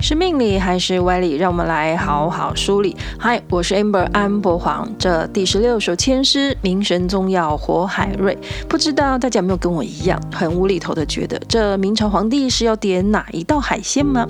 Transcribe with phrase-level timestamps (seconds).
[0.00, 1.34] 是命理还是歪理？
[1.34, 2.96] 让我们来好好梳理。
[3.18, 4.88] 嗨，我是 Amber 安博黄。
[4.96, 8.38] 这第十六首签诗，明神宗要火海瑞。
[8.68, 14.24] 不知道大家有没有跟我一样，很无厘头的觉得这明朝皇帝是要点哪一道海鲜吗？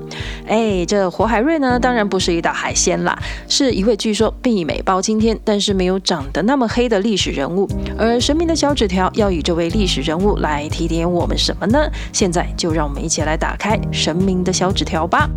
[0.47, 3.17] 哎，这火海瑞呢，当然不是一道海鲜啦，
[3.47, 7.69] 是一位据说媲美包青天，但是没有长得那么黑的历史人物。
[7.99, 11.79] 而神明的小纸条要以这位历史人物来提点我们什么呢？
[12.11, 15.29] 现在就让我们一起来打开神明的小纸条吧。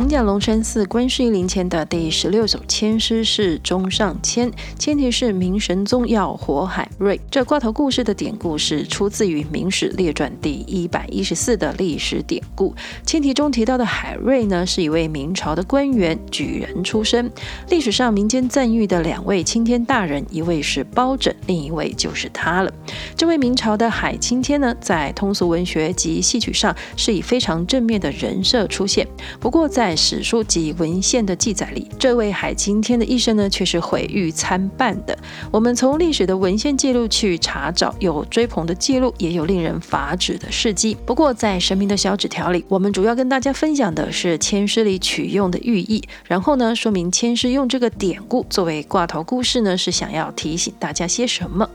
[0.00, 7.20] 艋舺龙山寺观世音灵签的第十六首签诗是中上签，签题是明神宗要活海瑞。
[7.30, 12.74] 这挂头故事的典故是出自于《明史列传》第一百一十四的历史典故。
[13.04, 17.30] 签题中提到的海瑞呢，是一位明朝的官员，举人出身。
[17.68, 22.72] 历史上民间赞誉的两位青天大人，一位是包拯，另一位就是他了。
[23.14, 29.06] 这位明朝的海青天呢，在通俗文学及戏曲上是以非常正面的人设出现。
[29.38, 35.18] 不过在在史书及文献的记载里，这位海青天的一生呢，却是毁誉参半的。
[35.50, 40.96] 我们从历史的文献记录去查找，有追捧的记录，也有令人发指的事迹。
[41.04, 51.68] 不过，在神明的小纸条里，我们主要跟大家分享的是签诗里取用的寓意，然后呢，说明签诗用这个典故作为挂头故事呢，是想要提醒大家些什么。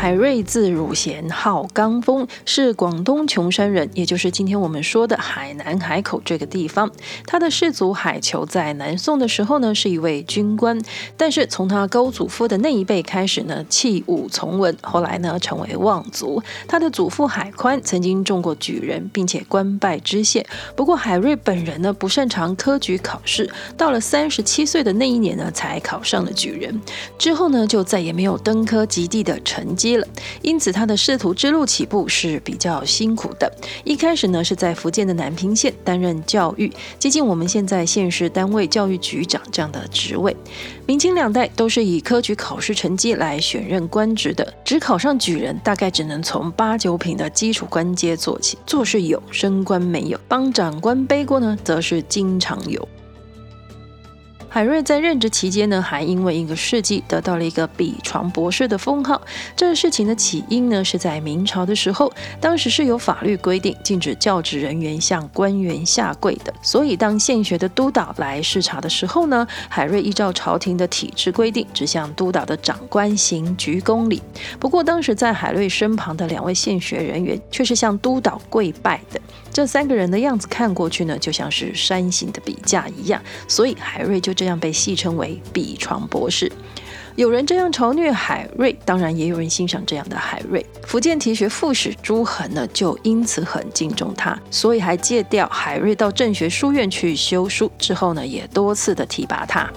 [0.00, 6.90] 海瑞字汝贤，号刚峰，是广东琼山人，也就是今天我们说的海南海口这个地方。
[7.26, 10.80] 他的世祖海球在南宋的时候呢，是一位军官，
[11.18, 16.42] 但是从他高祖父的那一辈开始呢，弃武从文，后来呢成为望族。
[16.66, 20.46] 他的祖父海宽曾经中过举人，并且官拜知县。
[20.74, 26.80] 不过海瑞本人呢，不擅长科举考试，到了三十七岁的那一年呢，才考上了举人。
[27.18, 29.89] 之后呢，就再也没有登科及第的成绩。
[29.96, 30.06] 了
[30.42, 33.50] 因此，他的仕途之路起步是比较辛苦的。
[33.84, 40.36] 一开始呢，是在福建的南平县担任教育，接近我们现在县市单位教育局长这样的职位。
[40.86, 50.18] 明清两代都是以科举考试成绩来选任官职的，只考上举人，大概只能从八九品的基础官阶做起，做事有，升官没有。
[50.28, 52.88] 帮长官背锅呢，则是经常有。
[54.52, 59.22] 海瑞在任职期间呢，还因为一个事迹得到了一个笔床博士的封号。
[59.54, 66.52] 这个事情的起因呢，是在明朝的时候，当时是有法律规定禁止教职人员向官员下跪的。
[66.62, 74.20] 所以当县学的督导来视察的时候呢，海瑞依照朝廷的体制规定，只向督导的长官行鞠躬礼。
[74.58, 79.20] 不过当时在海瑞身旁的两位县学人员却是向督导跪拜的。
[79.52, 86.50] 这三个人的样子看过去呢，就像是山形的笔架一样，所以海瑞就这样被戏称为笔床博士。
[87.14, 90.64] 有人这样嘲虐海瑞，当然也有人欣赏这样的海瑞。
[90.86, 99.70] 福建提学副使朱恒呢，就因此很敬重他，所以还借调海瑞到正学书院去修书，之后呢，也多次的提拔他。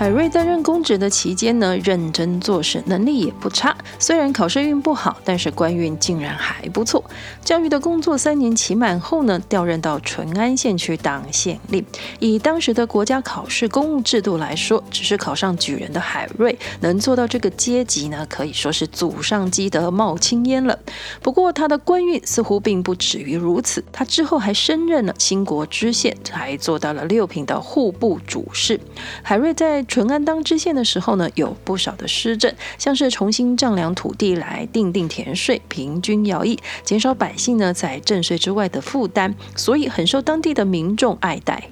[0.00, 3.76] 海瑞在任公职的期间呢，认真做事，能力也不差。
[3.98, 7.04] 虽然考试运不好，但是官运竟然还不错。
[7.44, 11.84] 教育的工作三年期满后呢，调任到淳安县去当县令。
[12.18, 20.78] 以当时的国家考试公务制度来说，只是考上举人的海瑞能做到这个阶级呢，可以说是祖上积德冒青烟了。
[21.20, 28.80] 不过他的官运似乎并不止于如此，他之后还升任了兴国知县，还做到了六品的户部主事。
[29.22, 41.70] 海瑞在淳安当知县的时候呢，有不少的施政，像是重新丈量土地来定定田税，平均徭役，减少百姓呢在正税之外的负担，所以很受当地的民众爱戴。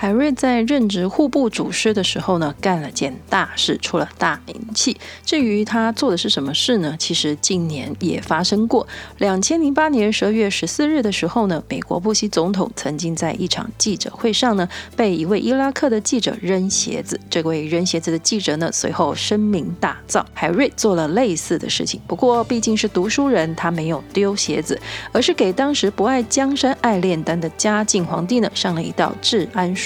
[0.00, 4.96] 海瑞在任职户部主事的时候呢，干了件大事，出了大名气。
[5.26, 6.96] 至于他做的是什么事呢？
[6.98, 8.88] 其实近年也发生过。
[9.18, 14.66] 两千零八年十二月十四日的时候呢，美国布希总统曾经在一场记者会上呢，
[14.96, 17.20] 被一位伊拉克的记者扔鞋子。
[17.28, 20.24] 这位扔鞋子的记者呢，随后声名大噪。
[20.32, 24.80] 海瑞做了类似的事情，不过毕竟是读书人，他没有丢鞋子，
[25.12, 29.76] 而是给当时不爱江山爱炼丹的嘉靖皇帝呢，上了一道治安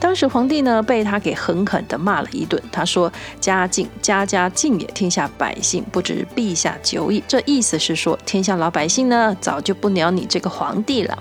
[0.00, 2.60] 当时皇帝呢，被他给狠狠地骂了一顿。
[2.72, 11.16] 他说：“嘉靖，家家敬也，天下百姓不知陛下久矣。”这意思是说，天下老百姓呢，早就不鸟你这个皇帝了。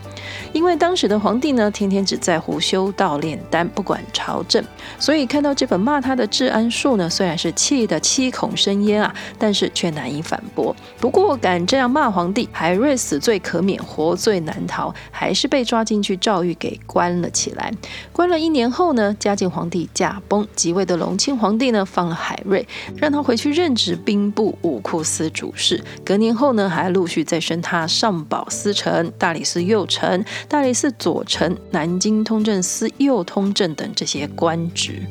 [0.53, 4.63] 因为当时的皇帝呢，天天只在乎修道炼丹，不管朝政，
[4.97, 10.75] 所以看到这本骂他的治安术呢，虽然是气得七孔生烟啊，但是却难以反驳。
[10.99, 17.71] 不过敢这样骂皇帝，海瑞死罪可免，活罪难逃，还是被抓进去诏狱给关了起来。
[18.11, 22.67] 关了一年后呢，嘉靖皇帝驾崩，即位的隆庆皇帝呢放了海瑞，
[22.97, 25.81] 让他回去任职兵部武库司主事。
[26.03, 35.01] 隔年后呢，还陆续再升他上保司丞、大理寺右丞、大理寺左丞、南京通政司右通政等这些官职。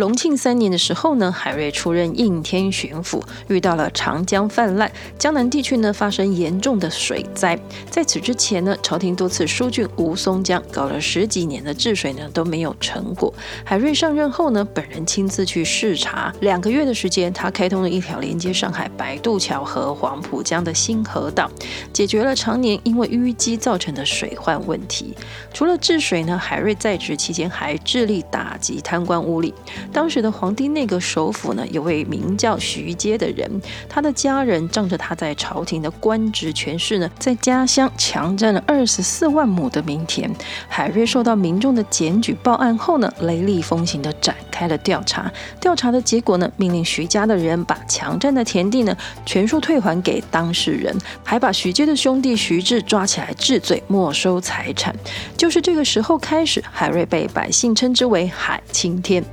[0.00, 7.56] 隆庆三年的时候呢，海瑞出任应天巡抚，遇到了长江泛滥，江南地区呢发生严重的水灾。
[7.90, 13.32] 在此之前呢，朝廷多次疏浚吴淞江，搞了十几年的治水呢都没有成果。
[13.62, 21.50] 海瑞上任后呢，本人亲自去视察，两个月的时间，他开通了一条连接上海白渡桥和黄浦江的新河道，
[21.92, 25.14] 解决了常年因为淤积造成的水患问题。
[25.52, 29.52] 除了治水呢，海瑞在职期间还致力打击贪官污吏。
[29.92, 33.50] 当时的皇帝内阁首辅呢，有位名叫徐阶的人，
[33.88, 40.30] 他的家人仗着他在朝廷的官职权势呢，在家乡强占了二十四万亩的民田。
[40.68, 45.30] 海瑞受到民众的检举报案后呢，雷厉风行地展开了调查。
[45.60, 48.96] 调查的结果呢，命令徐家的人把强占的田地呢，
[49.26, 54.94] 全数退还给当事人，还把徐阶的兄弟徐志抓起来治罪，没收财产。
[55.36, 59.24] 就是这个时候开始，海瑞被百姓称之为海青天。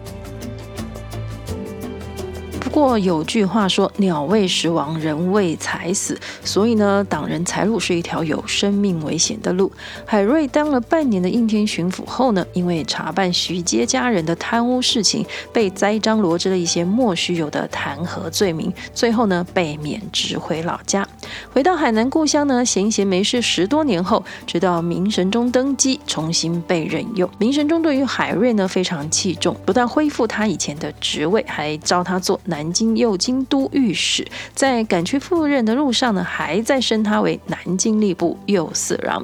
[2.78, 6.16] 不过有句话说“鸟为食亡，人为财死”，
[6.46, 9.72] 所以呢，挡人财路是一条有生命危险的路。
[10.06, 21.04] 海瑞当了半年的应天巡抚后呢，因为查办徐阶家人的贪污事情，被栽赃罗织了一些莫须有的弹劾罪名，最后呢，被免职回老家。
[21.52, 27.28] 回到海南故乡呢，闲闲没事十多年后，直到明神宗登基，重新被任用。
[27.40, 32.67] 明神宗对于海瑞呢非常器重，不但恢复他以前的职位，还招他做南。
[32.68, 39.24] 南京右京都御史，在赶去赴任的路上呢，还在升他为南京吏部右侍郎。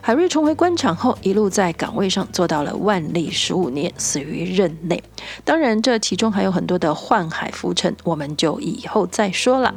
[0.00, 5.00] 海瑞重回官场后，一路在岗位上做到了万历十五年，死于任内。
[5.44, 9.72] 当然，这其中还有很多的宦海浮沉，我们就以后再说了。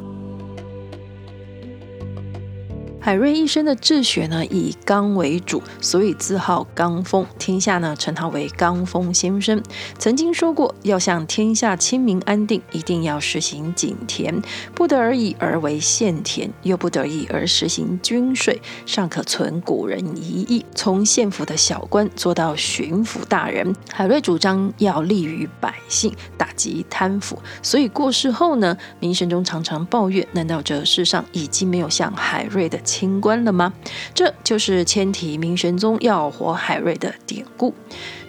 [3.06, 9.62] 海瑞一生的治学呢，以刚为主，所以自号纲丰，天下呢称他为纲丰先生。
[9.96, 14.42] 曾经说过，要想天下清明安定，一定要实行井田，
[14.74, 20.66] 不得而已而为县田，又不得已而实行均税，尚可存古人遗意。
[20.74, 27.38] 从县府的小官做到巡抚大人，海瑞主张要利于百姓，打击贪腐。
[27.62, 32.76] 所以过世后呢，明神宗常常抱怨：难道这世上已经没有像海瑞的？
[32.96, 33.74] 清官了吗？
[34.14, 37.74] 这就是千体明神宗要活海瑞的典故。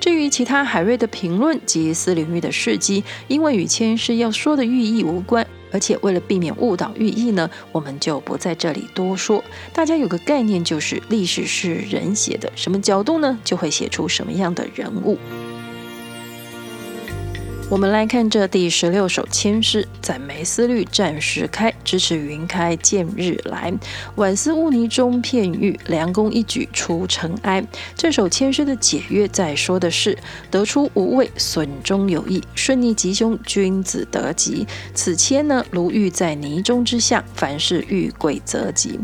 [0.01, 9.41] 至于其他海瑞的评论及四领域的事迹，因为与签诗要说的寓意无关，而且为了避免误导寓意呢，我们就不在这里多说。
[9.71, 15.17] 大家有个概念，就是历史是人写的，什么角度呢，就会写出什么样的人物。
[17.69, 23.73] 我们来看这第十六首签诗：展眉思虑暂时开，支持云开见日来。
[24.15, 27.61] 晚思污泥中片玉，良工一举出尘埃。
[27.93, 30.17] 这首签诗的解约在说的是：
[30.49, 34.65] 得出无畏，损中有益，顺逆吉凶，君子得吉。
[34.93, 38.97] 此签呢，如玉在泥中之象，凡事遇贵则吉。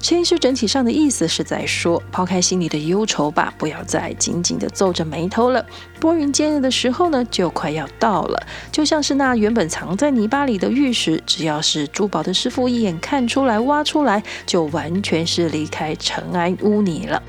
[0.00, 5.64] 签诗整体上的意思是在说，抛开心里的忧愁吧，不要再紧紧的皱着眉头了。
[6.00, 8.46] 拨云见日的时候呢，就快要到到了。
[8.72, 17.22] 就像是那原本藏在泥巴里的玉石，只要是珠宝的师傅一眼看出来、挖出来，就完全是离开尘埃污泥了。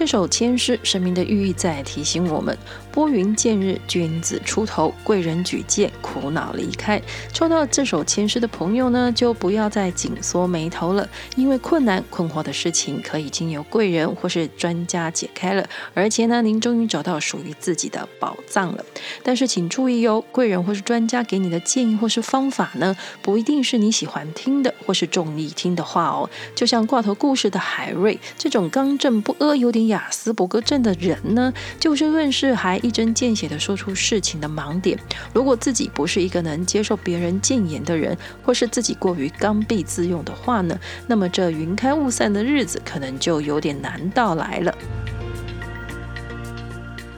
[0.00, 2.56] 这首签诗神明的寓意在提醒我们：
[2.90, 6.98] 拨云见日，君子出头；贵人举荐，苦恼离开。
[7.34, 18.82] 抽到这首签诗的朋友呢，就不要再紧缩眉头了，因为困难困惑的事情可以经由贵人或是专家解开了，而且呢，您终于找到属于自己的宝藏了。
[19.22, 26.30] 但是请注意哟，贵人或是专家给你的建议或是方法呢，不一定是你喜欢听的或是中意听的话哦。
[26.54, 29.89] 就像挂头故事的海瑞这种刚正不阿、有点。
[29.90, 34.98] 雅斯伯格症的人呢，就事论事，还一针见血的说出事情的盲点。
[35.34, 44.74] 如果自己不是一个能接受别人谏言的人，或是自己过于刚愎自用的话呢，那么这云开雾散的日子可能就有点难到来了。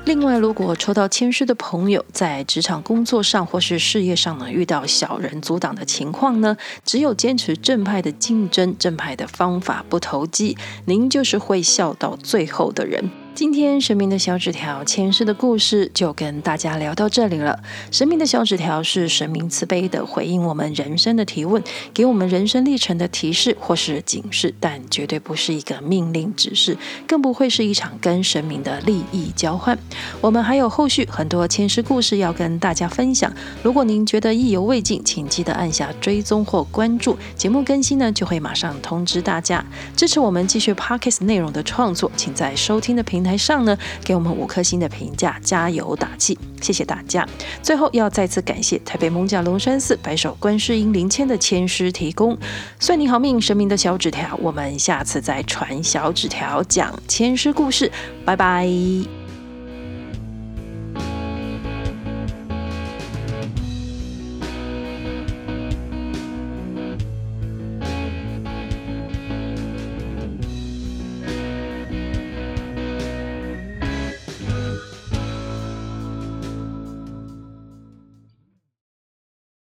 [0.05, 13.09] 另外，如果抽到签师的朋友在职场工作上或是事业上呢，遇到小人阻挡的情况呢，只有坚持正派的竞争、正派的方法，不投机，您就是会笑到最后的人。
[13.35, 17.59] 今天神明的小纸条签诗的故事就跟大家聊到这里了。
[17.91, 21.63] 神明的小纸条是神明慈悲的回应我们人生的提问，
[21.95, 29.79] 给我们人生历程的提示或是警示，但绝对不是一个命令指示，更不会是一场跟神明的利益交换。
[30.21, 33.33] 我们还有后续很多签诗故事要跟大家分享。
[33.63, 39.65] 如果您觉得意犹未尽，请记得按下追踪或关注，节目更新呢就会马上通知大家。
[39.97, 47.27] 支持我们继续 Podcast 内容的创作，请在收听的平台上呢，给我们五颗星的评价，加油打气，谢谢大家。
[47.63, 52.37] 最后要再次感谢台北艋舺龙山寺白首观世音灵签的签师提供，
[52.79, 57.91] 算你好命，神明的小纸条，我们下次再传小纸条，讲签师故事，
[58.25, 59.22] 拜拜。